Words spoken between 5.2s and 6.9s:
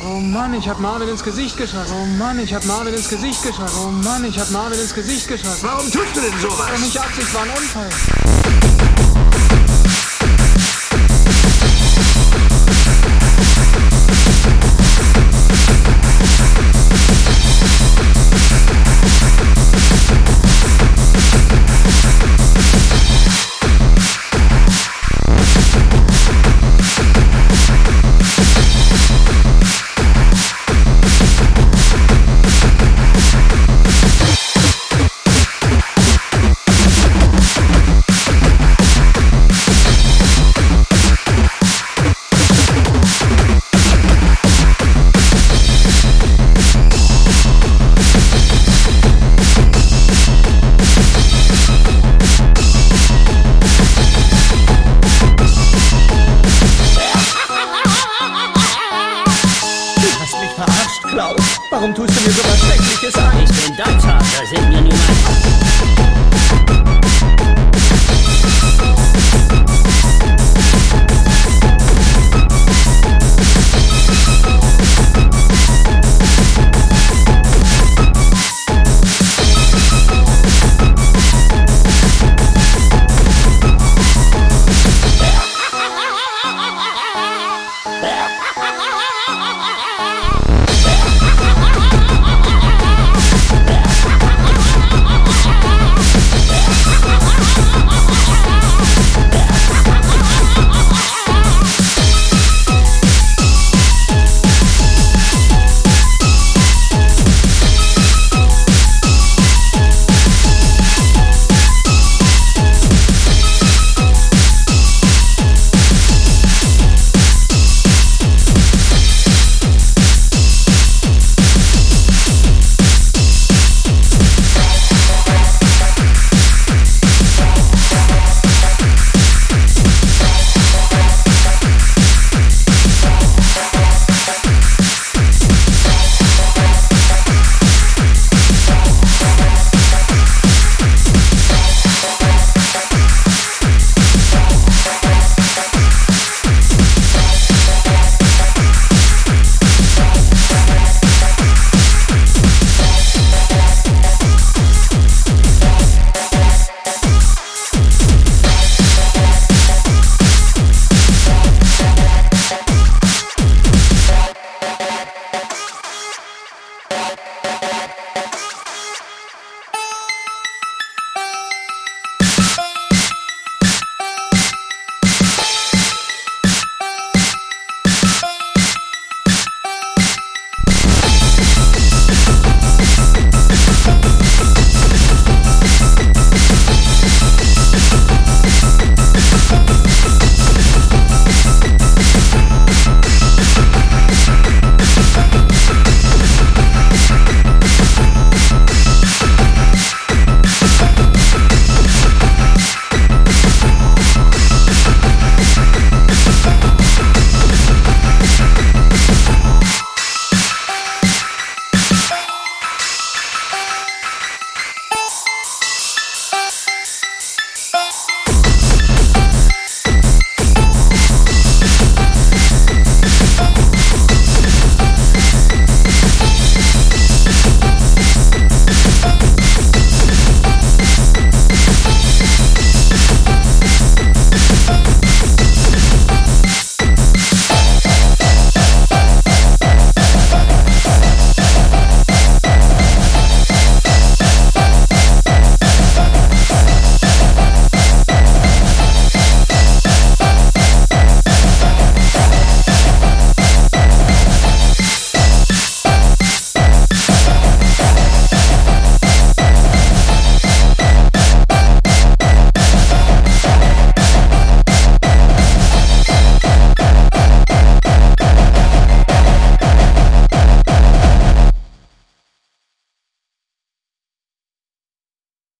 geschossen. Warum tust du denn sowas? Doch